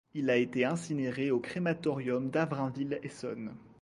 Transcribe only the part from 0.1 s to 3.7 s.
Il a été incinéré au Crématorium d'Avrainville Essonne.